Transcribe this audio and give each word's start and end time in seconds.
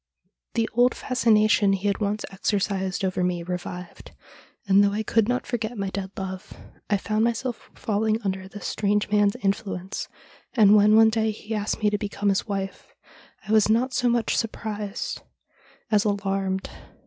The 0.55 0.67
old 0.73 0.95
fascination 0.95 1.73
he 1.73 1.85
had 1.85 1.99
once 1.99 2.25
exercised 2.31 3.05
over 3.05 3.23
me 3.23 3.43
revived, 3.43 4.13
and, 4.67 4.83
though 4.83 4.93
I 4.93 5.03
could 5.03 5.27
not 5.29 5.45
forget 5.45 5.77
my 5.77 5.91
dead 5.91 6.09
love, 6.17 6.53
I 6.89 6.97
found 6.97 7.23
myself 7.23 7.69
falling 7.75 8.19
under 8.23 8.47
this 8.47 8.65
strange 8.65 9.09
man's 9.11 9.35
influence, 9.43 10.07
and, 10.55 10.75
when 10.75 10.95
one 10.95 11.11
day 11.11 11.29
he 11.29 11.53
asked 11.53 11.83
me 11.83 11.91
to 11.91 11.99
become 11.99 12.29
his 12.29 12.47
wife, 12.47 12.95
I 13.47 13.51
was 13.51 13.69
not 13.69 13.93
so 13.93 14.09
much 14.09 14.35
surprised 14.35 15.21
as 15.91 16.03
alarmed. 16.03 16.67